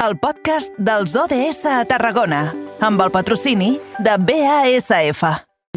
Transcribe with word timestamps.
el 0.00 0.16
podcast 0.16 0.72
dels 0.80 1.12
ODS 1.18 1.66
a 1.68 1.82
Tarragona, 1.84 2.46
amb 2.80 3.02
el 3.04 3.10
patrocini 3.12 3.74
de 4.00 4.16
BASF. 4.16 5.22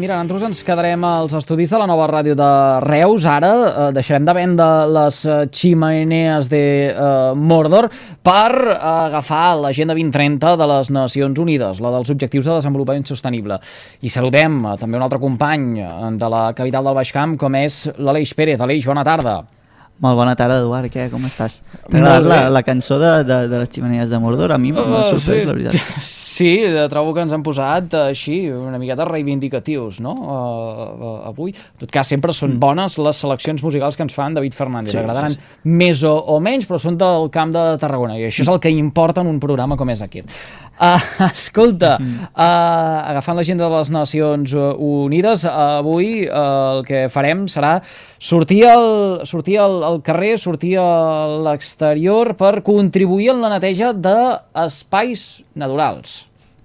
Mira, 0.00 0.16
nosaltres 0.16 0.46
ens 0.48 0.62
quedarem 0.66 1.04
als 1.06 1.36
estudis 1.36 1.70
de 1.70 1.78
la 1.78 1.86
nova 1.86 2.08
ràdio 2.10 2.34
de 2.34 2.48
Reus. 2.82 3.26
Ara 3.30 3.52
eh, 3.52 3.90
deixarem 3.94 4.24
de 4.26 4.34
vendre 4.34 4.68
les 4.90 5.20
eh, 5.28 5.36
ximenees 5.54 6.48
de 6.50 6.64
eh, 6.88 7.34
Mordor 7.36 7.90
per 8.24 8.50
eh, 8.72 8.74
agafar 8.80 9.58
l'agenda 9.60 9.94
2030 9.94 10.56
de 10.58 10.70
les 10.72 10.90
Nacions 10.96 11.38
Unides, 11.44 11.82
la 11.84 11.92
dels 11.94 12.10
Objectius 12.10 12.48
de 12.48 12.56
Desenvolupament 12.56 13.06
Sostenible. 13.06 13.60
I 14.02 14.10
saludem 14.10 14.62
eh, 14.64 14.78
també 14.80 14.98
un 14.98 15.04
altre 15.06 15.20
company 15.22 15.74
eh, 15.84 15.90
de 16.16 16.32
la 16.32 16.48
capital 16.56 16.88
del 16.88 16.96
Baix 16.98 17.12
Camp, 17.14 17.36
com 17.38 17.60
és 17.60 17.84
l'Aleix 18.00 18.34
Pérez. 18.34 18.64
Aleix, 18.64 18.88
bona 18.88 19.04
tarda. 19.06 19.42
Molt 20.04 20.18
bona 20.18 20.34
tarda, 20.36 20.58
Eduard, 20.60 20.90
què? 20.92 21.06
Com 21.08 21.22
estàs? 21.24 21.62
T'ha 21.86 21.96
agradat 21.96 22.26
la, 22.28 22.38
la 22.52 22.60
cançó 22.66 22.98
de, 23.00 23.12
de, 23.24 23.38
de 23.48 23.60
les 23.62 23.70
ximeneies 23.72 24.10
de 24.12 24.18
Mordor? 24.20 24.52
A 24.52 24.58
mi 24.60 24.68
m'ha 24.74 24.82
uh, 24.84 24.98
sorprès, 25.08 25.40
sí, 25.40 25.46
la 25.48 25.54
veritat. 25.56 25.94
Sí, 26.34 26.50
trobo 26.92 27.14
que 27.16 27.22
ens 27.24 27.32
han 27.32 27.44
posat 27.46 27.94
uh, 27.96 28.02
així 28.10 28.36
una 28.52 28.76
miqueta 28.82 29.06
reivindicatius, 29.08 30.02
no?, 30.04 30.12
uh, 30.12 30.84
uh, 30.92 31.14
avui. 31.30 31.54
En 31.56 31.86
tot 31.86 31.94
cas, 31.94 32.10
sempre 32.12 32.34
són 32.36 32.52
mm. 32.52 32.60
bones 32.60 32.98
les 33.00 33.22
seleccions 33.24 33.64
musicals 33.64 33.96
que 33.96 34.04
ens 34.04 34.16
fan 34.18 34.36
David 34.36 34.58
Fernández. 34.58 34.92
Sí, 34.92 35.00
Agradaran 35.00 35.32
sí, 35.32 35.40
sí. 35.40 35.72
més 35.80 36.04
o, 36.04 36.12
o 36.12 36.36
menys, 36.44 36.68
però 36.68 36.82
són 36.82 37.00
del 37.00 37.30
camp 37.32 37.56
de 37.56 37.64
Tarragona, 37.80 38.18
i 38.20 38.28
això 38.28 38.44
és 38.44 38.52
el 38.52 38.60
que 38.60 38.74
importa 38.74 39.24
en 39.24 39.32
un 39.32 39.40
programa 39.40 39.80
com 39.80 39.88
és 39.94 40.04
aquest. 40.04 40.36
Uh, 40.74 40.98
escolta, 41.30 41.94
uh, 42.02 42.36
agafant 43.14 43.38
l'agenda 43.38 43.68
de 43.70 43.78
les 43.78 43.94
Nacions 43.94 44.52
Unides, 44.58 45.48
uh, 45.48 45.78
avui 45.78 46.26
uh, 46.26 46.74
el 46.74 46.84
que 46.88 47.06
farem 47.14 47.46
serà 47.48 47.78
sortir 48.18 48.64
al, 48.66 49.22
sortir 49.28 49.60
al, 49.62 49.78
al 49.86 49.93
carrer, 50.02 50.34
sortir 50.40 50.76
a 50.80 50.88
l'exterior 51.46 52.34
per 52.38 52.62
contribuir 52.66 53.30
en 53.34 53.42
la 53.44 53.52
neteja 53.54 53.92
d'espais 53.94 55.26
naturals. 55.54 56.24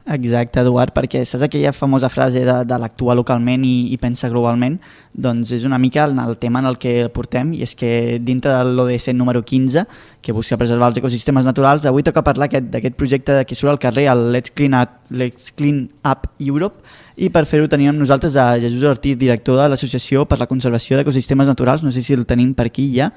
Exacte, 0.10 0.64
Eduard, 0.64 0.90
perquè 0.90 1.20
saps 1.22 1.44
aquella 1.46 1.70
famosa 1.70 2.08
frase 2.10 2.42
de, 2.42 2.54
de 2.66 2.78
l'actuar 2.82 3.14
localment 3.20 3.62
i, 3.62 3.92
i 3.94 3.98
pensa 4.02 4.30
globalment? 4.32 4.80
Doncs 5.14 5.52
és 5.54 5.66
una 5.68 5.78
mica 5.78 6.08
el, 6.08 6.16
el 6.18 6.40
tema 6.42 6.64
en 6.64 6.70
el 6.72 6.80
que 6.82 6.96
el 7.04 7.12
portem 7.14 7.52
i 7.54 7.62
és 7.62 7.76
que 7.78 8.18
dintre 8.26 8.56
de 8.56 8.72
l'ODS 8.72 9.12
número 9.14 9.44
15, 9.46 9.84
que 10.26 10.34
busca 10.34 10.58
preservar 10.58 10.90
els 10.90 10.98
ecosistemes 10.98 11.46
naturals, 11.46 11.86
avui 11.86 12.02
toca 12.02 12.24
parlar 12.26 12.50
d'aquest 12.50 12.98
projecte 12.98 13.36
que 13.46 13.58
surt 13.58 13.76
al 13.76 13.82
carrer, 13.84 14.08
el 14.10 14.32
Let's 14.34 14.56
Clean 14.56 14.74
Up, 14.80 14.96
Let's 15.14 15.52
Clean 15.54 15.84
Up 16.02 16.26
Europe, 16.42 16.82
i 17.20 17.30
per 17.30 17.46
fer-ho 17.46 17.70
teníem 17.70 17.94
nosaltres 18.00 18.34
a 18.40 18.56
Jesús 18.58 18.88
Ortiz, 18.90 19.20
director 19.20 19.62
de 19.62 19.68
l'Associació 19.70 20.26
per 20.26 20.40
la 20.42 20.50
Conservació 20.50 20.98
d'Ecosistemes 20.98 21.52
Naturals, 21.52 21.86
no 21.86 21.94
sé 21.94 22.02
si 22.02 22.18
el 22.18 22.26
tenim 22.26 22.56
per 22.58 22.66
aquí 22.72 22.90
ja. 22.96 23.12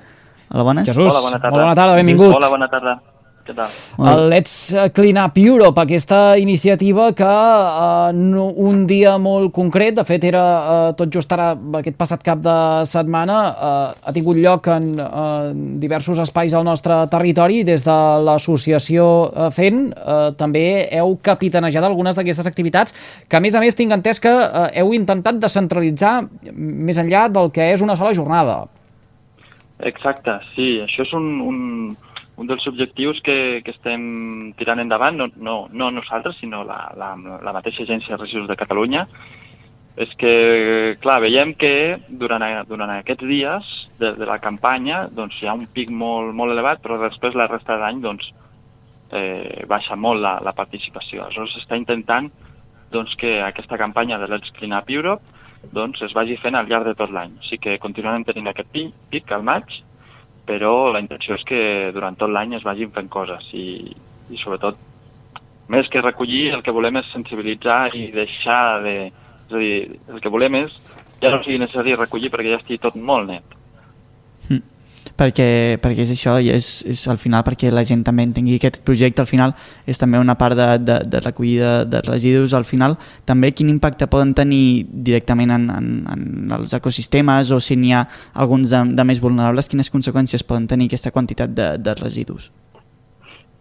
Hola, 0.51 0.69
bones. 0.69 0.93
Jesús, 0.93 1.09
Hola, 1.09 1.25
bona 1.25 1.41
tarda. 1.41 1.57
Molt 1.57 1.65
bona 1.71 1.81
tarda, 1.81 1.97
benvingut. 1.97 2.37
Hola, 2.37 2.53
bona 2.53 2.69
tarda. 2.69 2.99
Què 3.43 3.55
tal? 3.59 3.71
El 4.07 4.29
Let's 4.31 4.53
Clean 4.95 5.19
Up 5.19 5.39
Europe, 5.41 5.81
aquesta 5.83 6.37
iniciativa 6.39 7.09
que 7.19 7.27
eh, 7.27 8.13
no, 8.15 8.45
un 8.55 8.85
dia 8.87 9.17
molt 9.19 9.51
concret, 9.57 9.97
de 9.97 10.05
fet 10.07 10.23
era 10.29 10.43
eh, 10.43 10.93
tot 10.99 11.11
just 11.11 11.33
ara, 11.35 11.49
aquest 11.81 11.99
passat 11.99 12.23
cap 12.23 12.39
de 12.45 12.55
setmana, 12.87 13.39
eh, 13.51 13.97
ha 14.07 14.15
tingut 14.15 14.39
lloc 14.39 14.69
en 14.71 14.87
eh, 14.95 15.51
diversos 15.83 16.21
espais 16.23 16.55
al 16.55 16.69
nostre 16.69 17.01
territori 17.11 17.65
des 17.67 17.83
de 17.83 17.97
l'associació 18.29 19.09
eh, 19.27 19.49
FEN 19.59 19.83
eh, 19.91 20.21
també 20.39 20.65
heu 21.01 21.17
capitanejat 21.19 21.89
algunes 21.89 22.15
d'aquestes 22.19 22.47
activitats 22.47 22.95
que 23.27 23.41
a 23.41 23.43
més 23.43 23.59
a 23.59 23.65
més 23.65 23.75
tinc 23.75 23.91
entès 23.99 24.23
que 24.23 24.31
eh, 24.31 24.69
heu 24.85 24.95
intentat 24.95 25.43
descentralitzar 25.43 26.15
més 26.55 27.03
enllà 27.03 27.27
del 27.33 27.51
que 27.51 27.73
és 27.75 27.83
una 27.83 27.99
sola 27.99 28.15
jornada. 28.15 28.63
Exacte, 29.83 30.39
sí, 30.55 30.77
això 30.85 31.03
és 31.03 31.13
un, 31.19 31.29
un, 31.43 31.61
un 32.41 32.49
dels 32.49 32.67
objectius 32.67 33.21
que, 33.25 33.61
que 33.65 33.75
estem 33.75 34.53
tirant 34.59 34.81
endavant, 34.81 35.19
no, 35.19 35.29
no, 35.37 35.57
no 35.71 35.91
nosaltres, 35.93 36.39
sinó 36.41 36.63
la, 36.65 36.81
la, 36.97 37.15
la 37.17 37.55
mateixa 37.55 37.85
Agència 37.85 38.17
de 38.17 38.23
Residus 38.23 38.49
de 38.49 38.57
Catalunya, 38.57 39.07
és 40.01 40.13
que, 40.17 40.97
clar, 41.03 41.19
veiem 41.21 41.53
que 41.61 41.99
durant, 42.09 42.45
durant 42.69 42.95
aquests 42.95 43.27
dies 43.29 43.73
de, 44.01 44.15
de 44.17 44.29
la 44.29 44.39
campanya 44.41 45.03
doncs, 45.13 45.37
hi 45.43 45.51
ha 45.51 45.57
un 45.59 45.67
pic 45.69 45.93
molt, 45.93 46.33
molt 46.37 46.55
elevat, 46.55 46.81
però 46.81 46.97
després 47.03 47.37
la 47.37 47.51
resta 47.51 47.77
d'any 47.81 48.01
doncs, 48.01 48.31
eh, 49.13 49.67
baixa 49.69 49.97
molt 50.01 50.25
la, 50.25 50.39
la 50.41 50.57
participació. 50.57 51.27
Aleshores 51.27 51.59
s'està 51.59 51.77
intentant 51.77 52.31
doncs, 52.93 53.15
que 53.21 53.41
aquesta 53.45 53.79
campanya 53.81 54.19
de 54.19 54.31
Let's 54.33 54.53
Clean 54.57 54.73
Up 54.79 54.89
Europe 54.89 55.23
doncs, 55.77 56.01
es 56.03 56.17
vagi 56.17 56.41
fent 56.41 56.57
al 56.57 56.69
llarg 56.73 56.89
de 56.89 56.97
tot 56.97 57.13
l'any. 57.13 57.37
O 57.39 57.47
sigui 57.47 57.61
que 57.69 57.81
continuarem 57.83 58.25
tenint 58.25 58.49
aquest 58.51 58.73
pic, 58.73 58.97
pic 59.13 59.31
al 59.33 59.45
maig, 59.47 59.69
però 60.49 60.91
la 60.93 61.01
intenció 61.03 61.37
és 61.39 61.45
que 61.49 61.61
durant 61.95 62.17
tot 62.19 62.31
l'any 62.31 62.57
es 62.59 62.65
vagin 62.67 62.91
fent 62.95 63.09
coses 63.13 63.45
i, 63.55 63.67
i 64.33 64.41
sobretot 64.43 64.79
més 65.73 65.89
que 65.93 66.03
recollir 66.03 66.51
el 66.57 66.63
que 66.67 66.75
volem 66.75 66.99
és 67.01 67.13
sensibilitzar 67.15 67.95
i 67.97 68.11
deixar 68.15 68.83
de... 68.85 68.97
És 69.49 69.57
a 69.57 69.61
dir, 69.61 69.75
el 70.09 70.21
que 70.25 70.33
volem 70.33 70.57
és 70.65 70.75
ja 71.23 71.31
no 71.31 71.43
sigui 71.45 71.61
necessari 71.63 71.95
recollir 71.99 72.33
perquè 72.33 72.55
ja 72.55 72.61
estigui 72.61 72.81
tot 72.83 72.97
molt 72.99 73.29
net. 73.31 73.62
Perquè, 75.23 75.79
perquè 75.79 76.03
és 76.03 76.11
això 76.17 76.33
i 76.43 76.49
és, 76.51 76.69
és 76.91 77.01
al 77.07 77.19
final 77.21 77.45
perquè 77.47 77.69
la 77.71 77.85
gent 77.87 78.01
també 78.03 78.25
entengui 78.27 78.57
aquest 78.57 78.81
projecte. 78.83 79.23
Al 79.23 79.29
final 79.31 79.53
és 79.87 80.01
també 80.01 80.19
una 80.19 80.35
part 80.41 80.59
de, 80.59 80.67
de, 80.83 80.97
de 81.07 81.21
recollida 81.23 81.85
de 81.87 82.01
residus. 82.03 82.57
Al 82.59 82.67
final 82.67 82.97
també 83.29 83.53
quin 83.55 83.71
impacte 83.71 84.09
poden 84.11 84.33
tenir 84.35 84.89
directament 84.91 85.55
en, 85.55 85.69
en, 85.71 85.93
en 86.11 86.57
els 86.59 86.75
ecosistemes 86.75 87.55
o 87.55 87.61
si 87.63 87.79
n'hi 87.79 87.95
ha 87.95 88.03
alguns 88.35 88.75
de, 88.75 88.83
de 88.99 89.07
més 89.07 89.23
vulnerables 89.23 89.71
quines 89.71 89.93
conseqüències 89.95 90.43
poden 90.43 90.67
tenir 90.67 90.91
aquesta 90.91 91.15
quantitat 91.15 91.55
de, 91.55 91.71
de 91.79 91.95
residus? 92.03 92.51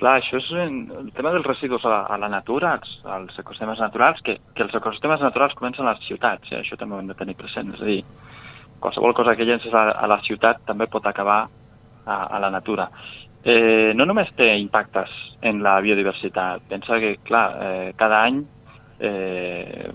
Clar, 0.02 0.16
això 0.18 0.40
és 0.42 0.48
el 0.58 1.12
tema 1.14 1.30
dels 1.36 1.46
residus 1.46 1.84
a 1.86 1.94
la, 1.94 2.00
a 2.10 2.18
la 2.18 2.30
natura, 2.34 2.74
als, 2.80 2.96
als 3.06 3.38
ecosistemes 3.38 3.78
naturals, 3.84 4.24
que, 4.26 4.40
que 4.58 4.66
els 4.66 4.74
ecosistemes 4.74 5.22
naturals 5.22 5.54
comencen 5.60 5.86
a 5.86 5.94
les 5.94 6.08
ciutats, 6.08 6.50
eh? 6.50 6.64
això 6.64 6.74
també 6.80 6.98
ho 6.98 7.04
hem 7.04 7.12
de 7.12 7.18
tenir 7.20 7.38
present, 7.38 7.70
és 7.76 7.84
a 7.84 7.90
dir, 7.92 8.00
qualsevol 8.82 9.16
cosa 9.16 9.36
que 9.38 9.46
llences 9.48 9.74
a, 9.74 9.92
a 9.94 10.10
la 10.10 10.20
ciutat 10.26 10.66
també 10.68 10.90
pot 10.92 11.06
acabar 11.08 11.46
a, 12.06 12.16
a 12.26 12.40
la 12.42 12.50
natura. 12.52 12.90
Eh, 13.42 13.94
no 13.98 14.06
només 14.06 14.30
té 14.38 14.52
impactes 14.60 15.12
en 15.42 15.64
la 15.66 15.80
biodiversitat, 15.82 16.68
pensa 16.70 17.00
que, 17.02 17.16
clar, 17.26 17.46
eh, 17.66 17.94
cada 17.98 18.22
any 18.28 18.42
eh, 19.02 19.90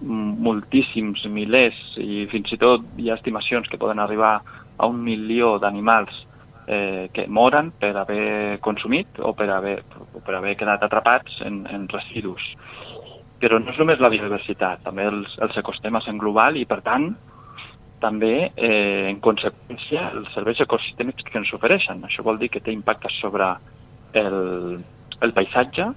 moltíssims, 0.00 1.24
milers 1.32 1.78
i 1.98 2.26
fins 2.30 2.52
i 2.54 2.58
tot 2.60 2.84
hi 3.00 3.08
ha 3.08 3.16
estimacions 3.16 3.68
que 3.68 3.80
poden 3.80 3.98
arribar 3.98 4.36
a 4.78 4.86
un 4.86 5.00
milió 5.02 5.56
d'animals 5.58 6.12
eh, 6.68 7.08
que 7.12 7.26
moren 7.26 7.72
per 7.80 7.94
haver 7.96 8.60
consumit 8.60 9.18
o 9.18 9.32
per 9.34 9.48
haver, 9.50 9.80
per 10.24 10.36
haver 10.36 10.54
quedat 10.60 10.84
atrapats 10.84 11.40
en, 11.48 11.64
en 11.72 11.88
residus. 11.88 12.44
Però 13.40 13.58
no 13.62 13.72
és 13.72 13.80
només 13.80 14.00
la 14.02 14.10
biodiversitat, 14.12 14.84
també 14.84 15.08
els, 15.08 15.34
els 15.42 15.56
ecosistemes 15.56 16.06
en 16.10 16.18
global 16.20 16.58
i, 16.58 16.66
per 16.68 16.82
tant, 16.86 17.12
també, 18.02 18.50
eh, 18.56 19.08
en 19.10 19.18
conseqüència, 19.24 20.10
els 20.14 20.30
serveis 20.34 20.60
ecosistèmics 20.64 21.26
que 21.26 21.38
ens 21.38 21.52
ofereixen. 21.54 22.04
Això 22.06 22.24
vol 22.26 22.38
dir 22.38 22.50
que 22.52 22.60
té 22.60 22.72
impactes 22.72 23.14
sobre 23.22 23.50
el, 24.12 24.78
el 25.20 25.34
paisatge, 25.36 25.88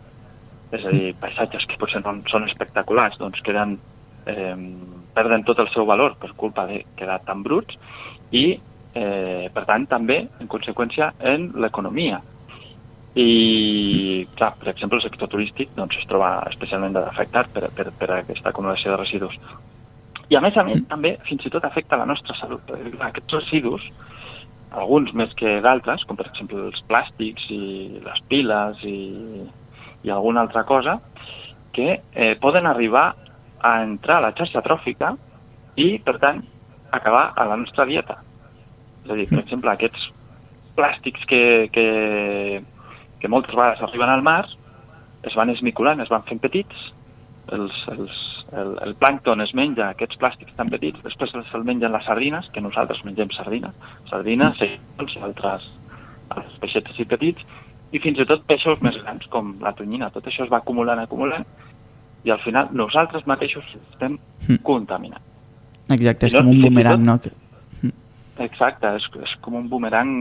és 0.71 0.85
a 0.85 0.91
dir, 0.95 1.13
paisatges 1.19 1.67
que 1.67 1.79
potser 1.79 2.01
no 2.03 2.15
són 2.31 2.47
espectaculars, 2.47 3.17
doncs 3.19 3.43
queden, 3.45 3.77
eh, 4.25 4.55
perden 5.13 5.45
tot 5.47 5.59
el 5.59 5.69
seu 5.75 5.85
valor 5.85 6.17
per 6.19 6.33
culpa 6.39 6.65
de 6.69 6.83
quedar 6.95 7.19
tan 7.27 7.43
bruts 7.43 7.77
i 8.31 8.45
eh, 8.95 9.49
per 9.53 9.65
tant 9.67 9.87
també, 9.87 10.25
en 10.39 10.51
conseqüència, 10.51 11.13
en 11.19 11.51
l'economia. 11.61 12.21
I, 13.11 14.23
clar, 14.39 14.53
per 14.59 14.69
exemple, 14.71 15.01
el 15.01 15.03
sector 15.03 15.27
turístic 15.33 15.73
doncs, 15.75 15.97
es 15.99 16.07
troba 16.07 16.37
especialment 16.47 16.95
afectat 17.01 17.51
per, 17.51 17.67
per, 17.75 17.89
per 17.99 18.09
aquesta 18.21 18.53
acumulació 18.53 18.93
de 18.93 19.01
residus. 19.01 19.35
I 20.31 20.37
a 20.39 20.41
més 20.43 20.55
a 20.55 20.63
més 20.63 20.79
també 20.87 21.17
fins 21.27 21.43
i 21.43 21.51
tot 21.51 21.65
afecta 21.67 21.99
la 21.99 22.07
nostra 22.07 22.35
salut. 22.39 22.69
Aquests 22.71 23.35
residus, 23.35 23.83
alguns 24.71 25.11
més 25.17 25.33
que 25.35 25.57
d'altres, 25.63 26.05
com 26.07 26.15
per 26.15 26.29
exemple 26.29 26.69
els 26.69 26.79
plàstics 26.87 27.49
i 27.51 27.99
les 28.05 28.21
piles 28.31 28.85
i, 28.87 28.99
i 30.07 30.13
alguna 30.13 30.45
altra 30.45 30.63
cosa, 30.69 31.01
que 31.75 31.97
eh, 31.99 32.33
poden 32.39 32.69
arribar 32.69 33.09
a 33.59 33.73
entrar 33.83 34.21
a 34.21 34.25
la 34.27 34.31
xarxa 34.37 34.63
tròfica 34.63 35.11
i, 35.75 35.97
per 35.99 36.15
tant, 36.23 36.39
acabar 36.95 37.31
a 37.35 37.47
la 37.51 37.59
nostra 37.59 37.85
dieta. 37.89 38.21
És 39.03 39.11
a 39.11 39.19
dir, 39.19 39.27
per 39.33 39.43
exemple, 39.43 39.75
aquests 39.75 40.07
plàstics 40.79 41.27
que, 41.27 41.43
que, 41.75 41.85
que 43.19 43.31
moltes 43.31 43.55
vegades 43.55 43.83
arriben 43.83 44.15
al 44.15 44.23
mar 44.23 44.45
es 45.27 45.35
van 45.35 45.51
esmiculant, 45.51 45.99
es 45.99 46.09
van 46.09 46.23
fent 46.25 46.39
petits, 46.41 46.87
els, 47.51 47.83
els, 47.91 48.21
el, 48.51 48.75
el 48.83 48.95
plàncton 48.99 49.43
es 49.45 49.53
menja 49.57 49.89
aquests 49.91 50.19
plàstics 50.19 50.55
tan 50.57 50.71
petits, 50.71 50.99
després 51.05 51.31
se'ls 51.31 51.67
mengen 51.67 51.93
les 51.93 52.05
sardines, 52.07 52.47
que 52.53 52.63
nosaltres 52.63 53.03
mengem 53.07 53.31
sardina, 53.35 53.71
sardines, 54.09 54.57
segons 54.59 55.15
i 55.15 55.23
altres, 55.27 55.67
altres 56.29 56.57
peixets 56.63 56.93
així 56.93 57.07
petits, 57.07 57.47
i 57.91 57.99
fins 57.99 58.19
i 58.19 58.27
tot 58.27 58.43
peixos 58.47 58.81
més 58.83 58.97
grans, 59.01 59.27
com 59.31 59.55
la 59.63 59.73
tonyina. 59.75 60.11
Tot 60.15 60.27
això 60.27 60.45
es 60.45 60.51
va 60.51 60.61
acumulant, 60.61 60.99
acumulant, 60.99 61.45
i 62.23 62.31
al 62.31 62.39
final 62.43 62.69
nosaltres 62.75 63.25
mateixos 63.27 63.67
estem 63.79 64.17
mm. 64.17 64.61
contaminant. 64.67 65.23
Exacte, 65.91 66.29
és 66.29 66.35
no, 66.37 66.43
com 66.43 66.51
un 66.53 66.61
bumerang, 66.67 67.03
no? 67.07 67.17
Exacte, 68.41 68.93
és, 68.97 69.07
és 69.25 69.33
com 69.43 69.57
un 69.59 69.67
bumerang 69.71 70.11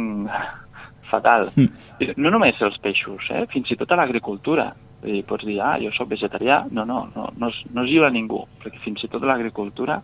fatal. 1.11 1.49
Mm. 1.57 2.15
No 2.19 2.33
només 2.35 2.59
els 2.65 2.79
peixos, 2.83 3.27
eh? 3.35 3.45
fins 3.53 3.71
i 3.71 3.79
tot 3.81 3.93
a 3.93 4.01
l'agricultura. 4.01 4.71
I 5.09 5.23
pots 5.25 5.47
dir, 5.49 5.59
ah, 5.65 5.79
jo 5.81 5.93
sóc 5.97 6.11
vegetarià. 6.11 6.67
No, 6.77 6.85
no, 6.85 7.07
no, 7.15 7.31
no, 7.37 7.49
es, 7.49 7.61
no 7.73 7.85
es 7.85 7.91
lliura 7.91 8.11
ningú, 8.13 8.43
perquè 8.61 8.83
fins 8.85 9.05
i 9.05 9.09
tot 9.13 9.25
l'agricultura 9.25 10.01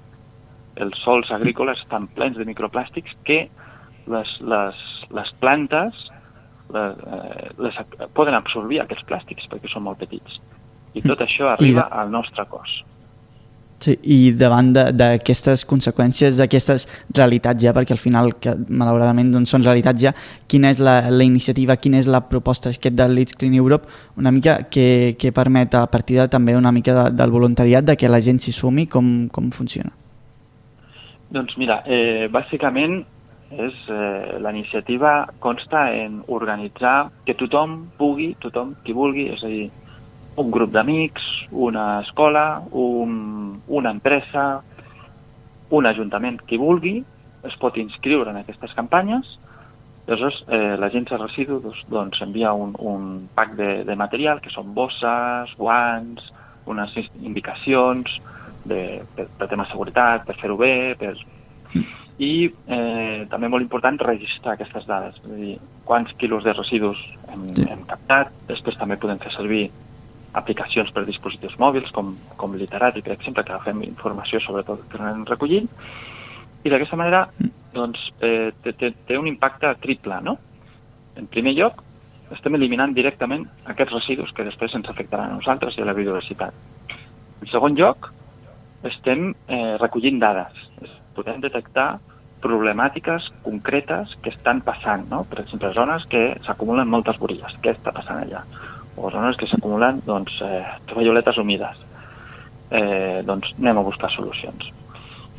els 0.76 0.98
sols 1.04 1.30
agrícoles 1.32 1.80
estan 1.84 2.08
plens 2.16 2.36
de 2.36 2.44
microplàstics 2.48 3.14
que 3.24 3.46
les, 4.12 4.32
les, 4.40 4.82
les 5.18 5.30
plantes 5.40 6.02
les, 6.74 6.98
eh, 7.06 7.48
les, 7.62 7.78
poden 8.16 8.36
absorbir 8.36 8.82
aquests 8.82 9.06
plàstics 9.08 9.48
perquè 9.50 9.70
són 9.72 9.86
molt 9.86 10.00
petits. 10.02 10.40
I 10.96 11.02
tot 11.04 11.22
això 11.24 11.50
arriba 11.52 11.88
al 11.92 12.12
nostre 12.12 12.46
cos. 12.50 12.80
Sí, 13.76 13.92
i 14.08 14.30
davant 14.32 14.70
d'aquestes 14.72 15.66
conseqüències, 15.68 16.38
d'aquestes 16.40 16.86
realitats 17.14 17.60
ja, 17.60 17.74
perquè 17.76 17.92
al 17.92 18.00
final, 18.00 18.30
que 18.40 18.54
malauradament 18.72 19.34
doncs, 19.34 19.52
són 19.52 19.66
realitats 19.66 20.00
ja, 20.00 20.14
quina 20.48 20.70
és 20.72 20.80
la, 20.80 20.94
la 21.12 21.26
iniciativa, 21.26 21.76
quina 21.76 22.00
és 22.00 22.08
la 22.08 22.22
proposta 22.24 22.72
aquest 22.72 22.96
del 22.96 23.12
Leeds 23.18 23.36
Clean 23.36 23.54
Europe, 23.54 23.92
una 24.16 24.32
mica 24.32 24.62
que, 24.72 25.16
que 25.20 25.32
permet 25.36 25.76
a 25.76 25.84
partir 25.92 26.16
de, 26.22 26.28
també 26.32 26.56
una 26.56 26.72
mica 26.72 26.96
de, 26.96 27.04
del 27.18 27.34
voluntariat 27.34 27.84
de 27.84 27.98
que 28.00 28.08
la 28.08 28.22
gent 28.24 28.40
s'hi 28.40 28.56
sumi, 28.56 28.86
com, 28.88 29.28
com 29.28 29.52
funciona? 29.52 29.92
Doncs 31.36 31.58
mira, 31.60 31.82
eh, 31.84 32.30
bàsicament 32.32 33.02
és, 33.50 33.74
eh, 33.92 34.38
la 34.40 34.56
iniciativa 34.56 35.26
consta 35.38 35.90
en 35.92 36.22
organitzar 36.26 37.10
que 37.26 37.36
tothom 37.36 37.90
pugui, 37.98 38.32
tothom 38.40 38.72
qui 38.84 38.96
vulgui, 38.96 39.28
és 39.34 39.44
a 39.44 39.52
dir, 39.52 39.68
un 40.36 40.50
grup 40.52 40.72
d'amics, 40.74 41.24
una 41.50 42.00
escola, 42.02 42.62
un, 42.72 43.60
una 43.66 43.92
empresa, 43.94 44.46
un 45.70 45.88
ajuntament, 45.88 46.40
qui 46.46 46.60
vulgui, 46.60 47.00
es 47.46 47.56
pot 47.62 47.76
inscriure 47.80 48.30
en 48.30 48.40
aquestes 48.42 48.74
campanyes, 48.76 49.36
Llavors, 50.06 50.36
eh, 50.46 50.76
l'agència 50.78 51.16
de 51.16 51.24
residus 51.24 51.62
doncs, 51.64 51.80
doncs, 51.90 52.20
envia 52.22 52.52
un, 52.54 52.76
un 52.78 53.06
pack 53.34 53.56
de, 53.58 53.70
de 53.88 53.96
material, 53.98 54.38
que 54.38 54.52
són 54.54 54.70
bosses, 54.74 55.50
guants, 55.58 56.28
unes 56.70 56.94
indicacions 57.22 58.12
de, 58.70 59.02
per, 59.16 59.26
per 59.38 59.48
tema 59.50 59.66
de 59.66 59.72
seguretat, 59.72 60.22
per 60.28 60.36
fer-ho 60.38 60.58
bé, 60.60 60.94
per... 61.00 61.16
i 62.22 62.30
eh, 62.46 63.26
també 63.32 63.50
molt 63.50 63.66
important 63.66 63.98
registrar 63.98 64.54
aquestes 64.54 64.86
dades, 64.86 65.18
és 65.18 65.26
a 65.26 65.40
dir, 65.40 65.56
quants 65.88 66.14
quilos 66.22 66.46
de 66.46 66.54
residus 66.54 67.02
hem, 67.32 67.42
sí. 67.58 67.66
hem 67.66 67.82
captat, 67.90 68.30
després 68.46 68.78
també 68.78 69.00
podem 69.02 69.18
fer 69.22 69.34
servir 69.34 69.66
aplicacions 70.36 70.92
per 70.92 71.06
dispositius 71.06 71.56
mòbils 71.60 71.92
com, 71.96 72.14
com 72.36 72.56
Literati, 72.56 73.02
per 73.04 73.14
exemple, 73.16 73.44
que 73.44 73.54
agafem 73.54 73.82
informació 73.86 74.40
sobre 74.44 74.64
tot 74.66 74.82
el 74.82 74.90
que 74.92 75.00
anem 75.00 75.24
recollint, 75.28 75.68
i 76.66 76.72
d'aquesta 76.72 76.98
manera 76.98 77.26
doncs, 77.76 78.00
eh, 78.24 78.50
té, 78.64 78.92
té 79.06 79.18
un 79.18 79.28
impacte 79.30 79.70
triple. 79.82 80.18
No? 80.24 80.36
En 81.16 81.28
primer 81.32 81.54
lloc, 81.56 81.82
estem 82.34 82.56
eliminant 82.58 82.94
directament 82.96 83.46
aquests 83.70 83.94
residus 83.94 84.32
que 84.34 84.46
després 84.46 84.74
ens 84.74 84.88
afectaran 84.90 85.30
a 85.30 85.38
nosaltres 85.38 85.76
i 85.78 85.84
a 85.84 85.88
la 85.88 85.94
biodiversitat. 85.96 86.56
En 87.42 87.52
segon 87.52 87.76
lloc, 87.78 88.10
estem 88.86 89.30
eh, 89.46 89.76
recollint 89.80 90.18
dades. 90.22 90.58
Podem 91.16 91.40
detectar 91.44 91.96
problemàtiques 92.42 93.30
concretes 93.44 94.12
que 94.22 94.30
estan 94.34 94.60
passant, 94.66 95.06
no? 95.10 95.24
per 95.30 95.40
exemple, 95.42 95.72
zones 95.74 96.04
que 96.10 96.28
s'acumulen 96.46 96.90
moltes 96.90 97.18
borilles. 97.22 97.54
Què 97.62 97.72
està 97.74 97.94
passant 97.94 98.20
allà? 98.22 98.42
O 98.96 99.10
zones 99.10 99.36
que 99.36 99.46
s'acumulen 99.46 100.00
doncs, 100.06 100.40
eh, 100.42 100.64
tovalloletes 100.86 101.38
humides. 101.38 101.76
Eh, 102.70 103.22
doncs 103.24 103.52
anem 103.58 103.78
a 103.78 103.86
buscar 103.86 104.10
solucions. 104.10 104.70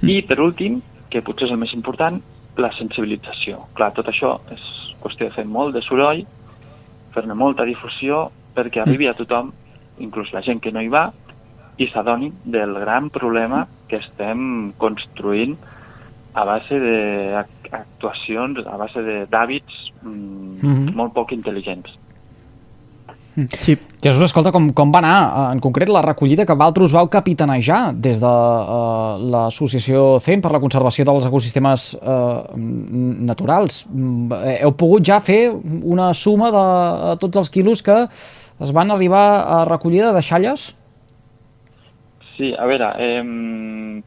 Mm. 0.01 0.09
I, 0.09 0.21
per 0.23 0.39
últim, 0.39 0.81
que 1.09 1.23
potser 1.25 1.47
és 1.47 1.53
el 1.55 1.61
més 1.61 1.73
important, 1.73 2.19
la 2.57 2.71
sensibilització. 2.77 3.67
Clar, 3.77 3.91
tot 3.93 4.09
això 4.09 4.37
és 4.53 4.63
qüestió 5.01 5.27
de 5.27 5.35
fer 5.35 5.45
molt 5.45 5.75
de 5.75 5.83
soroll, 5.85 6.23
fer-ne 7.13 7.37
molta 7.37 7.65
difusió 7.65 8.27
perquè 8.57 8.81
arribi 8.81 9.07
a 9.07 9.15
tothom, 9.17 9.51
inclús 10.01 10.31
la 10.33 10.41
gent 10.45 10.61
que 10.61 10.73
no 10.73 10.81
hi 10.81 10.89
va, 10.89 11.07
i 11.77 11.87
s'adonin 11.91 12.33
del 12.43 12.73
gran 12.81 13.11
problema 13.13 13.67
que 13.89 13.99
estem 14.01 14.73
construint 14.81 15.53
a 16.37 16.43
base 16.45 16.77
d'actuacions, 16.81 18.65
a 18.65 18.77
base 18.77 19.01
d'hàbits 19.29 19.77
mm, 20.01 20.11
mm 20.11 20.57
-hmm. 20.61 20.93
molt 20.93 21.13
poc 21.13 21.31
intel·ligents. 21.31 21.97
Sí. 23.37 23.77
Jesús, 24.01 24.23
escolta, 24.23 24.49
com, 24.53 24.71
com 24.73 24.89
va 24.89 24.97
anar 25.03 25.17
eh, 25.25 25.41
en 25.53 25.59
concret 25.61 25.91
la 25.93 26.01
recollida 26.01 26.45
que 26.45 26.55
Valtros 26.57 26.95
vau 26.97 27.05
capitanejar 27.13 27.93
des 27.93 28.17
de 28.21 28.31
uh, 28.31 29.19
l'associació 29.33 30.17
CEM 30.25 30.41
per 30.41 30.51
la 30.55 30.61
conservació 30.63 31.05
dels 31.05 31.27
ecosistemes 31.29 31.85
uh, 31.99 32.57
naturals? 32.57 33.83
Mm, 33.91 34.41
heu 34.63 34.73
pogut 34.79 35.05
ja 35.05 35.19
fer 35.21 35.51
una 35.53 36.09
suma 36.17 36.49
de 36.55 36.65
tots 37.21 37.43
els 37.43 37.53
quilos 37.53 37.85
que 37.85 37.99
es 38.07 38.73
van 38.73 38.89
arribar 38.93 39.25
a 39.45 39.63
recollir 39.69 40.01
de 40.07 40.15
deixalles? 40.17 40.71
Sí, 42.37 42.55
a 42.57 42.65
veure, 42.69 42.89
eh, 42.97 44.01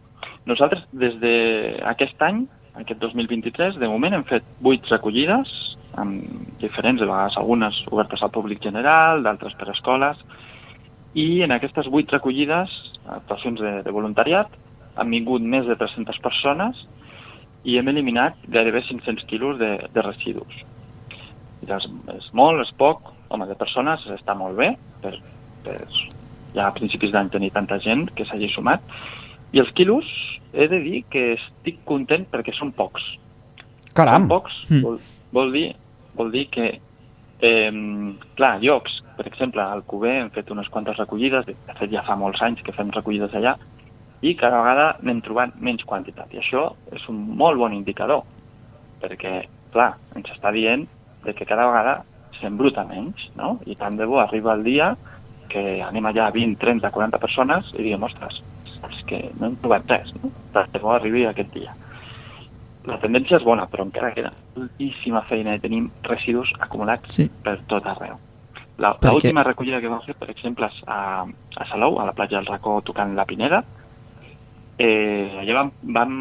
nosaltres 0.46 0.82
des 0.90 1.14
d'aquest 1.22 2.26
any, 2.26 2.44
aquest 2.82 2.98
2023, 3.02 3.78
de 3.78 3.90
moment 3.90 4.18
hem 4.18 4.26
fet 4.26 4.46
8 4.62 4.90
recollides 4.90 5.69
amb 5.98 6.60
diferents, 6.60 7.00
de 7.00 7.08
vegades 7.08 7.36
algunes 7.38 7.80
obertes 7.90 8.22
al 8.22 8.32
públic 8.34 8.62
general, 8.62 9.24
d'altres 9.24 9.56
per 9.58 9.70
escoles, 9.72 10.20
i 11.18 11.42
en 11.42 11.50
aquestes 11.50 11.88
vuit 11.90 12.10
recollides, 12.12 12.70
actuacions 13.08 13.60
de, 13.60 13.80
de 13.82 13.94
voluntariat, 13.94 14.52
han 14.96 15.10
vingut 15.10 15.42
més 15.42 15.66
de 15.66 15.76
300 15.78 16.18
persones 16.22 16.84
i 17.64 17.76
hem 17.78 17.90
eliminat 17.92 18.36
gairebé 18.48 18.82
500 18.86 19.26
quilos 19.30 19.58
de, 19.58 19.72
de 19.92 20.04
residus. 20.04 20.62
És, 21.66 21.86
és 22.14 22.28
molt, 22.36 22.62
és 22.62 22.72
poc, 22.78 23.10
home, 23.28 23.46
de 23.48 23.56
persones 23.58 24.06
està 24.14 24.34
molt 24.38 24.56
bé, 24.58 24.72
per, 25.02 25.16
per 25.64 25.80
ja 26.54 26.66
a 26.66 26.74
principis 26.74 27.12
d'any 27.14 27.30
tenir 27.30 27.52
tanta 27.54 27.78
gent 27.82 28.08
que 28.16 28.26
s'hagi 28.26 28.50
sumat, 28.54 28.84
i 29.52 29.60
els 29.62 29.70
quilos 29.76 30.06
he 30.52 30.66
de 30.70 30.80
dir 30.82 31.02
que 31.10 31.34
estic 31.36 31.82
content 31.86 32.26
perquè 32.30 32.54
són 32.56 32.72
pocs. 32.74 33.04
Caram! 33.98 34.26
Són 34.26 34.32
pocs, 34.32 34.58
mm. 34.68 34.82
vol, 34.86 34.98
vol 35.36 35.54
dir, 35.54 35.66
vol 36.14 36.30
dir 36.32 36.46
que, 36.50 36.66
eh, 37.40 37.72
clar, 38.36 38.58
llocs, 38.62 39.00
per 39.16 39.26
exemple, 39.28 39.62
al 39.62 39.84
Cuber 39.84 40.16
hem 40.20 40.30
fet 40.34 40.50
unes 40.50 40.68
quantes 40.68 40.96
recollides, 40.96 41.46
de 41.46 41.76
fet 41.78 41.90
ja 41.92 42.04
fa 42.06 42.16
molts 42.16 42.42
anys 42.42 42.62
que 42.62 42.72
fem 42.72 42.90
recollides 42.94 43.34
allà, 43.34 43.56
i 44.20 44.34
cada 44.36 44.60
vegada 44.60 44.86
anem 45.00 45.22
trobant 45.24 45.54
menys 45.60 45.84
quantitat. 45.88 46.32
I 46.34 46.40
això 46.42 46.66
és 46.92 47.06
un 47.08 47.20
molt 47.36 47.58
bon 47.58 47.72
indicador, 47.72 48.24
perquè, 49.00 49.46
clar, 49.72 49.94
ens 50.16 50.30
està 50.34 50.52
dient 50.52 50.86
de 51.24 51.34
que 51.36 51.48
cada 51.48 51.66
vegada 51.68 52.00
s'embruta 52.40 52.84
menys, 52.88 53.30
no? 53.36 53.58
I 53.66 53.76
tant 53.76 53.96
de 53.96 54.06
bo 54.08 54.20
arriba 54.20 54.54
el 54.54 54.64
dia 54.64 54.94
que 55.50 55.80
anem 55.82 56.06
allà 56.06 56.28
a 56.28 56.34
20, 56.34 56.56
30, 56.60 56.90
40 56.94 57.18
persones 57.18 57.72
i 57.74 57.82
diguem, 57.82 58.04
ostres, 58.06 58.42
és 58.90 59.04
que 59.08 59.20
no 59.38 59.48
hem 59.48 59.60
trobat 59.60 59.88
res, 59.90 60.12
no? 60.20 60.32
Tant 60.52 60.72
de 60.72 60.80
bo 60.80 60.92
arribi 60.94 61.26
aquest 61.26 61.52
dia 61.56 61.76
la 62.88 62.98
tendència 63.00 63.38
és 63.38 63.44
bona, 63.44 63.66
però 63.68 63.84
encara 63.84 64.12
queda 64.14 64.30
moltíssima 64.60 65.24
feina 65.28 65.56
i 65.56 65.62
tenim 65.62 65.88
residus 66.06 66.52
acumulats 66.60 67.16
sí. 67.16 67.28
per 67.44 67.58
tot 67.70 67.86
arreu. 67.88 68.18
L'última 68.80 69.44
recollida 69.44 69.80
que 69.80 69.90
vam 69.92 70.00
fer, 70.06 70.14
per 70.16 70.30
exemple, 70.32 70.70
a, 70.88 71.00
a 71.26 71.66
Salou, 71.68 71.98
a 72.00 72.06
la 72.08 72.14
platja 72.16 72.38
del 72.38 72.48
Racó, 72.48 72.78
tocant 72.84 73.12
la 73.16 73.26
Pineda, 73.28 73.60
eh, 74.80 75.36
allà 75.42 75.56
vam, 75.58 75.72
vam 75.96 76.14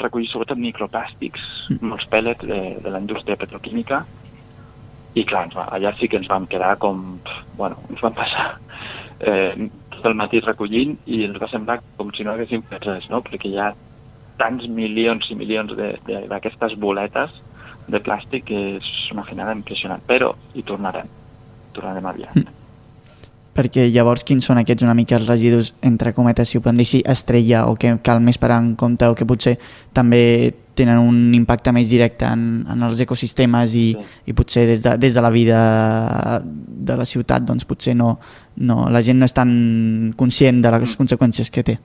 recollir 0.00 0.30
sobretot 0.30 0.60
microplàstics, 0.60 1.42
mm. 1.74 1.82
molts 1.90 2.08
pèl·lets 2.12 2.48
de, 2.48 2.60
de 2.80 2.92
la 2.92 3.02
indústria 3.04 3.36
petroquímica, 3.36 4.00
i 5.16 5.24
clar, 5.28 5.48
allà 5.64 5.92
sí 5.96 6.08
que 6.08 6.20
ens 6.20 6.28
vam 6.28 6.48
quedar 6.48 6.74
com... 6.80 7.18
Bueno, 7.56 7.80
ens 7.88 8.00
vam 8.04 8.16
passar 8.16 8.48
eh, 9.20 9.68
tot 9.94 10.08
el 10.10 10.16
matí 10.16 10.42
recollint 10.44 10.96
i 11.08 11.22
ens 11.24 11.38
va 11.40 11.48
semblar 11.48 11.78
com 11.96 12.12
si 12.12 12.24
no 12.24 12.34
haguéssim 12.34 12.64
fet 12.68 12.84
res, 12.84 13.08
no? 13.12 13.22
Perquè 13.24 13.48
hi 13.48 13.60
ha 13.60 13.70
tants 14.40 14.66
milions 14.68 15.28
i 15.32 15.36
milions 15.38 15.72
d'aquestes 15.76 16.76
boletes 16.80 17.32
de 17.88 18.00
plàstic 18.02 18.46
que 18.50 18.60
és 18.76 18.92
una 19.14 19.24
finada 19.26 19.54
impressionant, 19.54 20.02
però 20.06 20.32
hi 20.54 20.64
tornarem, 20.66 21.08
tornarem 21.76 22.06
aviat. 22.12 22.36
Mm. 22.36 22.62
Perquè 23.56 23.86
llavors 23.88 24.24
quins 24.26 24.44
són 24.44 24.60
aquests 24.60 24.84
una 24.84 24.94
mica 24.94 25.16
els 25.16 25.30
residus, 25.30 25.72
entre 25.80 26.12
cometes, 26.12 26.50
si 26.50 26.58
ho 26.58 26.62
podem 26.64 26.82
dir 26.82 26.84
així, 26.84 27.00
estrella 27.08 27.64
o 27.70 27.76
que 27.80 27.94
cal 28.04 28.20
més 28.20 28.36
parar 28.38 28.58
en 28.60 28.74
compte 28.76 29.08
o 29.08 29.16
que 29.16 29.24
potser 29.28 29.56
també 29.96 30.52
tenen 30.76 31.00
un 31.00 31.32
impacte 31.32 31.72
més 31.72 31.88
directe 31.88 32.28
en, 32.28 32.66
en 32.68 32.84
els 32.84 33.00
ecosistemes 33.00 33.72
i, 33.80 33.86
sí. 33.96 34.18
i 34.28 34.34
potser 34.36 34.66
des 34.68 34.82
de, 34.84 34.92
des 35.00 35.16
de 35.16 35.22
la 35.24 35.30
vida 35.32 35.60
de 36.44 36.96
la 37.00 37.06
ciutat 37.08 37.46
doncs 37.48 37.64
potser 37.64 37.96
no, 37.96 38.18
no, 38.60 38.82
la 38.92 39.00
gent 39.00 39.22
no 39.22 39.24
és 39.24 39.36
tan 39.36 39.54
conscient 40.20 40.60
de 40.60 40.74
les 40.76 40.84
mm. 40.90 40.98
conseqüències 41.00 41.50
que 41.54 41.64
té. 41.64 41.78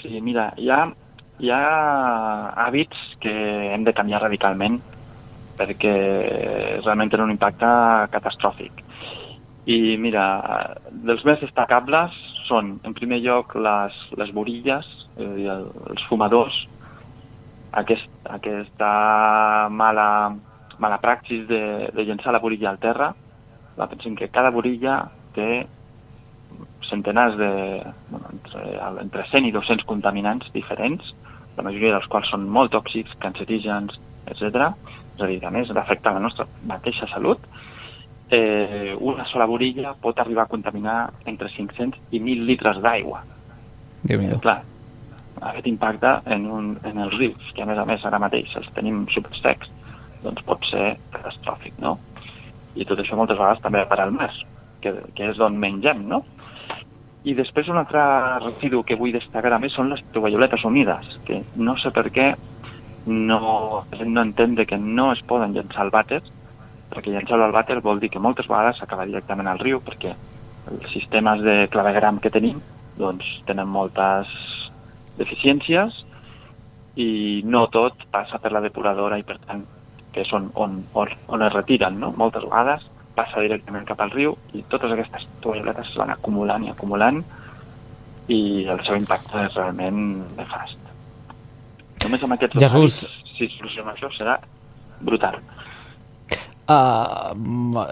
Sí, 0.00 0.18
mira, 0.24 0.50
hi 0.58 0.72
ha 0.72 0.82
hi 1.40 1.50
ha 1.52 1.60
hàbits 2.66 2.98
que 3.20 3.32
hem 3.72 3.84
de 3.86 3.94
canviar 3.96 4.20
radicalment 4.26 4.76
perquè 5.60 5.94
realment 6.84 7.10
tenen 7.12 7.28
un 7.28 7.34
impacte 7.34 7.70
catastròfic. 8.12 8.84
I 9.68 9.96
mira, 10.00 10.24
dels 10.90 11.24
més 11.28 11.40
destacables 11.44 12.16
són, 12.48 12.78
en 12.84 12.96
primer 12.96 13.20
lloc, 13.24 13.54
les, 13.56 13.96
les 14.20 14.32
borilles, 14.36 14.86
dir, 15.16 15.48
els 15.52 16.06
fumadors, 16.08 16.56
aquest, 17.82 18.08
aquesta 18.24 18.92
mala, 19.70 20.08
mala 20.80 21.00
praxis 21.02 21.44
de, 21.48 21.62
de 21.94 22.06
llençar 22.08 22.32
la 22.34 22.42
borilla 22.42 22.72
al 22.72 22.80
terra, 22.82 23.12
la 23.76 23.88
pensem 23.88 24.16
que 24.16 24.32
cada 24.32 24.50
borilla 24.52 25.02
té 25.36 25.66
centenars 26.88 27.36
de, 27.38 27.52
bueno, 28.10 28.32
entre, 28.32 28.64
entre 29.04 29.28
100 29.30 29.46
i 29.46 29.52
200 29.54 29.86
contaminants 29.86 30.48
diferents, 30.56 31.14
la 31.56 31.66
majoria 31.66 31.96
dels 31.96 32.08
quals 32.10 32.30
són 32.30 32.46
molt 32.48 32.72
tòxics, 32.74 33.16
cancerígens, 33.22 33.98
etc. 34.30 34.70
És 35.16 35.24
a 35.24 35.28
dir, 35.28 35.40
a 35.44 35.52
més 35.54 35.68
d'afectar 35.74 36.14
la 36.16 36.22
nostra 36.22 36.46
mateixa 36.68 37.08
salut, 37.10 37.44
eh, 38.30 38.96
una 38.98 39.26
sola 39.26 39.46
borilla 39.46 39.94
pot 40.00 40.18
arribar 40.18 40.46
a 40.46 40.52
contaminar 40.52 40.98
entre 41.26 41.50
500 41.50 41.98
i 42.10 42.20
1.000 42.20 42.46
litres 42.46 42.80
d'aigua. 42.82 43.24
déu 44.02 44.20
nhi 44.20 44.30
Clar, 44.40 44.60
aquest 45.40 45.66
impacte 45.66 46.20
en, 46.26 46.46
un, 46.46 46.70
en 46.84 46.98
els 47.04 47.16
rius, 47.18 47.50
que 47.54 47.62
a 47.62 47.66
més 47.68 47.78
a 47.78 47.86
més 47.88 48.04
ara 48.04 48.20
mateix 48.22 48.54
els 48.56 48.70
tenim 48.76 49.06
supersecs, 49.12 49.70
doncs 50.24 50.44
pot 50.46 50.64
ser 50.68 50.94
catastròfic, 51.12 51.76
no? 51.80 51.98
I 52.76 52.86
tot 52.86 53.00
això 53.00 53.16
moltes 53.18 53.38
vegades 53.38 53.62
també 53.64 53.82
per 53.88 53.98
al 54.00 54.12
mar, 54.14 54.30
que, 54.80 54.92
que 55.16 55.30
és 55.32 55.40
d'on 55.40 55.58
mengem, 55.60 56.06
no? 56.08 56.22
I 57.22 57.34
després 57.36 57.68
un 57.68 57.76
altre 57.76 58.02
residu 58.40 58.80
que 58.88 58.96
vull 58.96 59.12
destacar 59.12 59.58
més 59.60 59.74
són 59.76 59.90
les 59.92 60.00
tovalloletes 60.14 60.64
humides, 60.64 61.06
que 61.28 61.42
no 61.54 61.76
sé 61.76 61.92
per 61.92 62.06
què 62.14 62.30
no, 63.06 63.40
no 63.84 64.22
entén 64.22 64.56
que 64.56 64.78
no 64.78 65.10
es 65.12 65.20
poden 65.28 65.52
llançar 65.52 65.84
al 65.84 65.92
vàter, 65.92 66.22
perquè 66.90 67.12
llançar-lo 67.12 67.44
al 67.44 67.56
vàter 67.56 67.80
vol 67.84 68.00
dir 68.00 68.10
que 68.10 68.22
moltes 68.22 68.48
vegades 68.48 68.80
s'acaba 68.80 69.06
directament 69.06 69.48
al 69.48 69.60
riu, 69.60 69.80
perquè 69.84 70.14
els 70.70 70.92
sistemes 70.92 71.42
de 71.44 71.68
clavegram 71.72 72.20
que 72.20 72.32
tenim 72.32 72.60
doncs, 72.96 73.26
tenen 73.46 73.68
moltes 73.68 74.30
deficiències 75.20 76.04
i 76.96 77.42
no 77.44 77.66
tot 77.68 78.00
passa 78.10 78.40
per 78.40 78.52
la 78.52 78.64
depuradora 78.64 79.18
i 79.20 79.24
per 79.24 79.38
tant 79.44 79.66
que 80.12 80.24
és 80.24 80.32
on, 80.32 80.50
on, 80.54 80.80
on, 80.92 81.12
on 81.28 81.44
es 81.46 81.52
retiren, 81.52 82.00
no? 82.00 82.10
Moltes 82.16 82.42
vegades 82.48 82.82
passa 83.20 83.44
directament 83.44 83.86
cap 83.88 84.00
al 84.00 84.12
riu 84.16 84.34
i 84.56 84.64
totes 84.72 84.96
aquestes 84.96 85.28
tovalloletes 85.44 85.92
es 85.92 86.00
van 86.00 86.12
acumulant 86.16 86.64
i 86.66 86.72
acumulant 86.72 87.22
i 88.30 88.40
el 88.72 88.82
seu 88.86 88.96
impacte 88.96 89.44
és 89.44 89.56
realment 89.58 90.02
nefast. 90.38 90.78
Només 92.04 92.22
amb 92.24 92.36
aquests 92.36 92.62
Jesús. 92.62 93.00
si 93.36 93.48
solucionem 93.56 93.92
això, 93.94 94.10
serà 94.16 94.38
brutal. 95.00 95.40
Uh, 96.70 97.34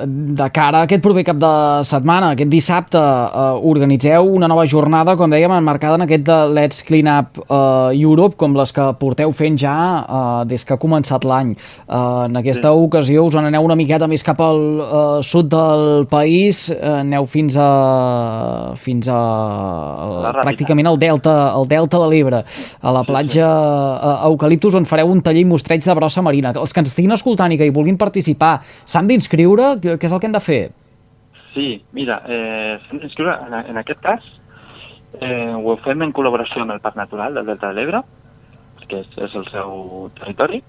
de 0.07 0.47
cara 0.55 0.85
a 0.85 0.87
aquest 0.87 1.03
proper 1.03 1.25
cap 1.27 1.39
de 1.43 1.49
setmana, 1.83 2.29
aquest 2.37 2.51
dissabte, 2.53 3.01
uh, 3.01 3.57
organitzeu 3.67 4.29
una 4.37 4.47
nova 4.47 4.69
jornada, 4.71 5.17
com 5.19 5.33
dèiem, 5.33 5.51
enmarcada 5.57 5.97
en 5.99 6.05
aquest 6.05 6.23
de 6.29 6.37
Let's 6.55 6.85
Clean 6.87 7.09
Up 7.11 7.41
uh, 7.49 7.91
Europe, 7.91 8.37
com 8.39 8.55
les 8.55 8.71
que 8.77 8.85
porteu 9.01 9.35
fent 9.35 9.59
ja 9.59 9.75
uh, 10.05 10.45
des 10.47 10.63
que 10.63 10.77
ha 10.77 10.79
començat 10.79 11.27
l'any. 11.27 11.51
Uh, 11.89 12.29
en 12.29 12.39
aquesta 12.39 12.71
sí. 12.71 12.85
ocasió 12.87 13.25
us 13.27 13.39
aneu 13.41 13.67
una 13.67 13.75
miqueta 13.75 14.07
més 14.07 14.23
cap 14.23 14.39
al 14.47 14.63
uh, 14.79 14.93
sud 15.27 15.51
del 15.51 16.07
país, 16.07 16.69
uh, 16.71 17.01
aneu 17.01 17.27
fins 17.27 17.59
a, 17.59 17.69
fins 18.79 19.11
a 19.11 19.19
pràcticament 20.39 20.93
al 20.93 21.03
delta, 21.03 21.35
al 21.51 21.67
delta 21.67 21.99
de 21.99 22.13
l'Ebre, 22.15 22.45
a 22.79 22.95
la 22.95 23.03
platja 23.11 23.51
uh, 23.51 24.15
Eucaliptus, 24.31 24.79
on 24.79 24.87
fareu 24.87 25.11
un 25.11 25.27
taller 25.27 25.43
i 25.43 25.51
mostreig 25.51 25.83
de 25.83 25.99
brossa 25.99 26.23
marina. 26.23 26.55
Els 26.55 26.71
que 26.71 26.87
ens 26.87 26.95
estiguin 26.95 27.19
escoltant 27.19 27.51
i 27.51 27.59
que 27.59 27.67
hi 27.67 27.75
vulguin 27.75 27.99
participar, 27.99 28.61
s'han 28.85 29.07
d'inscriure? 29.11 29.77
Què 29.83 29.99
és 30.07 30.13
el 30.13 30.21
que 30.21 30.27
han 30.31 30.37
de 30.37 30.45
fer? 30.45 30.63
Sí, 31.55 31.83
mira, 31.97 32.21
eh, 32.29 32.79
s'han 32.87 33.01
d'inscriure, 33.03 33.35
en, 33.47 33.55
en 33.73 33.77
aquest 33.81 34.01
cas, 34.05 34.25
eh, 35.21 35.55
ho 35.55 35.77
fem 35.85 36.03
en 36.03 36.13
col·laboració 36.13 36.63
amb 36.63 36.77
el 36.77 36.81
Parc 36.85 36.97
Natural 36.97 37.35
del 37.35 37.47
Delta 37.47 37.73
de 37.73 37.75
l'Ebre, 37.79 38.03
que 38.89 39.03
és, 39.03 39.11
és 39.21 39.35
el 39.37 39.45
seu 39.51 40.11
territori, 40.19 40.63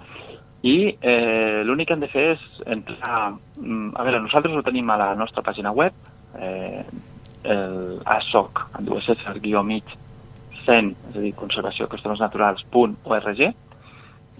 i 0.68 0.98
eh, 1.00 1.62
l'únic 1.63 1.88
que 1.88 1.94
han 1.96 2.03
de 2.03 2.10
fer 2.12 2.25
és 2.34 2.41
entrar... 2.65 3.34
mm, 3.60 3.94
A 3.96 4.03
veure, 4.03 4.20
nosaltres 4.25 4.56
ho 4.56 4.63
tenim 4.65 4.89
a 4.91 4.98
la 5.00 5.13
nostra 5.15 5.44
pàgina 5.46 5.72
web, 5.72 5.94
eh, 6.39 6.84
el 7.44 8.01
ASOC, 8.06 8.65
en 8.79 8.86
dues 8.86 9.08
guió 9.39 9.63
mig, 9.63 9.84
CEN, 10.65 10.91
és 11.12 11.15
a 11.15 11.20
dir, 11.24 11.34
conservació-ecosistemes-naturals.org, 11.39 13.36
Sí. 13.38 13.53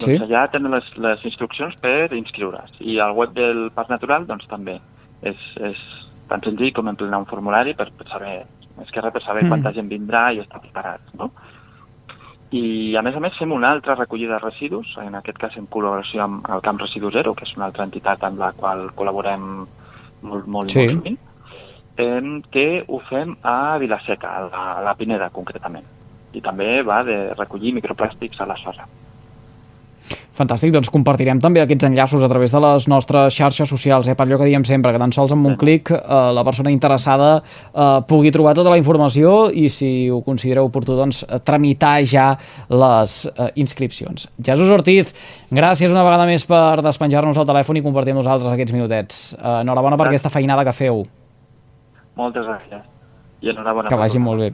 Doncs 0.00 0.24
allà 0.26 0.46
tenen 0.50 0.72
les, 0.72 0.86
les 0.96 1.24
instruccions 1.24 1.74
per 1.80 2.12
inscriure's. 2.16 2.72
I 2.80 2.98
al 3.00 3.12
web 3.16 3.32
del 3.36 3.70
Parc 3.74 3.90
Natural 3.92 4.26
doncs 4.26 4.46
també 4.50 4.80
és, 5.22 5.36
és 5.60 5.76
tan 6.28 6.42
senzill 6.42 6.72
com 6.72 6.88
emplenar 6.88 7.18
un 7.18 7.26
formulari 7.26 7.74
per, 7.74 7.90
per 7.96 8.06
saber, 8.08 8.44
més 8.78 8.90
que 8.90 9.00
res 9.02 9.12
per 9.12 9.22
saber 9.22 9.44
Mm. 9.44 9.48
quanta 9.48 9.72
gent 9.72 9.88
vindrà 9.90 10.32
i 10.32 10.40
estar 10.40 10.60
preparats, 10.60 11.14
no? 11.18 11.30
I 12.50 12.96
a 12.98 13.02
més 13.02 13.14
a 13.14 13.20
més 13.22 13.36
fem 13.38 13.52
una 13.52 13.70
altra 13.70 13.94
recollida 13.94 14.34
de 14.34 14.38
residus, 14.42 14.96
en 14.98 15.14
aquest 15.14 15.38
cas 15.38 15.56
en 15.56 15.68
col·laboració 15.70 16.24
amb 16.24 16.48
el 16.50 16.62
Camp 16.66 16.80
Residu 16.80 17.10
Zero, 17.14 17.34
que 17.34 17.44
és 17.44 17.56
una 17.56 17.66
altra 17.66 17.84
entitat 17.86 18.24
amb 18.26 18.40
la 18.42 18.52
qual 18.52 18.88
col·laborem 18.96 19.44
molt, 20.22 20.46
molt, 20.46 20.70
Sí. 20.70 20.78
molt 20.86 20.98
sovint, 20.98 21.18
eh, 21.96 22.42
que 22.50 22.84
ho 22.88 22.98
fem 23.08 23.36
a 23.42 23.78
Vilaseca, 23.78 24.36
a 24.36 24.40
la, 24.48 24.64
a 24.78 24.82
la 24.82 24.94
Pineda 24.94 25.30
concretament. 25.30 25.86
I 26.32 26.40
també 26.40 26.82
va 26.82 27.02
de 27.04 27.34
recollir 27.34 27.72
microplàstics 27.74 28.40
a 28.40 28.46
la 28.46 28.56
sorra. 28.56 28.86
Fantàstic, 30.40 30.72
doncs 30.72 30.88
compartirem 30.88 31.40
també 31.42 31.60
aquests 31.60 31.84
enllaços 31.90 32.24
a 32.24 32.30
través 32.32 32.54
de 32.54 32.62
les 32.64 32.86
nostres 32.88 33.36
xarxes 33.36 33.68
socials, 33.68 34.08
eh? 34.08 34.16
per 34.16 34.24
allò 34.24 34.38
que 34.40 34.48
diem 34.48 34.64
sempre, 34.64 34.94
que 34.94 35.02
tan 35.02 35.12
sols 35.12 35.34
amb 35.36 35.50
un 35.50 35.58
clic 35.60 35.92
eh, 35.92 36.00
la 36.32 36.44
persona 36.46 36.72
interessada 36.72 37.30
eh, 37.42 38.00
pugui 38.08 38.32
trobar 38.32 38.56
tota 38.56 38.72
la 38.72 38.80
informació 38.80 39.50
i 39.52 39.68
si 39.68 40.08
ho 40.08 40.22
considereu 40.24 40.70
oportú, 40.70 40.96
doncs 40.96 41.22
tramitar 41.44 41.98
ja 42.08 42.30
les 42.72 43.20
eh, 43.28 43.52
inscripcions. 43.60 44.30
Jesús 44.40 44.72
Ortiz, 44.72 45.12
gràcies 45.52 45.92
una 45.92 46.06
vegada 46.08 46.24
més 46.30 46.48
per 46.48 46.80
despenjar-nos 46.88 47.36
el 47.36 47.48
telèfon 47.52 47.76
i 47.76 47.84
compartir 47.84 48.16
amb 48.16 48.22
nosaltres 48.24 48.48
aquests 48.54 48.76
minutets. 48.76 49.22
Eh, 49.36 49.56
enhorabona 49.60 50.00
per 50.00 50.08
aquesta 50.08 50.32
feinada 50.32 50.64
que 50.64 50.76
feu, 50.76 51.04
Moltes 52.20 52.44
gràcies. 52.44 52.82
I 53.40 53.52
enhorabona. 53.52 53.88
que 53.88 53.96
vagi 53.96 54.18
molt 54.18 54.40
bé. 54.40 54.50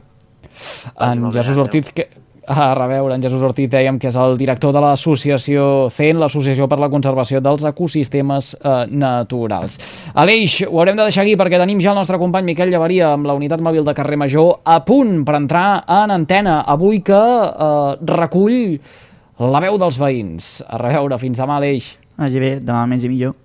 En 0.99 1.31
Jesús. 1.31 1.57
Ortiz, 1.57 1.91
que, 1.93 2.07
a 2.47 2.73
reveure, 2.73 3.13
en 3.13 3.21
Jesús 3.21 3.43
Ortiz 3.43 3.67
dèiem 3.69 3.97
que 3.99 4.07
és 4.07 4.17
el 4.17 4.37
director 4.39 4.71
de 4.71 4.79
l'associació 4.81 5.87
CEN, 5.93 6.21
l'Associació 6.21 6.69
per 6.71 6.79
la 6.79 6.89
Conservació 6.89 7.41
dels 7.43 7.65
Ecosistemes 7.67 8.53
eh, 8.57 8.75
Naturals. 8.87 9.77
Aleix, 10.15 10.61
ho 10.63 10.79
haurem 10.79 10.95
de 10.95 11.09
deixar 11.09 11.25
aquí 11.25 11.35
perquè 11.39 11.59
tenim 11.59 11.81
ja 11.83 11.91
el 11.91 11.99
nostre 11.99 12.19
company 12.21 12.47
Miquel 12.47 12.71
Llevaria 12.71 13.11
amb 13.13 13.27
la 13.27 13.35
unitat 13.37 13.61
mòbil 13.63 13.83
de 13.87 13.95
carrer 13.97 14.19
Major 14.23 14.61
a 14.63 14.79
punt 14.87 15.25
per 15.27 15.35
entrar 15.41 15.67
en 15.99 16.15
antena, 16.15 16.61
avui 16.63 17.03
que 17.05 17.19
eh, 17.19 17.97
recull 18.15 18.79
la 19.37 19.61
veu 19.61 19.77
dels 19.77 19.99
veïns. 20.01 20.53
A 20.65 20.79
reveure, 20.81 21.19
fins 21.21 21.43
demà, 21.43 21.59
Aleix. 21.61 21.93
Vagi 22.17 22.41
bé, 22.41 22.55
demà 22.63 22.87
més 22.89 23.05
i 23.05 23.11
millor. 23.11 23.37